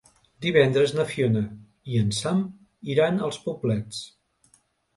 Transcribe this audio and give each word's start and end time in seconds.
Divendres 0.45 0.93
na 0.99 1.05
Fiona 1.11 1.43
i 1.93 2.01
en 2.05 2.09
Sam 2.21 2.43
iran 2.97 3.23
als 3.29 3.41
Poblets. 3.47 4.05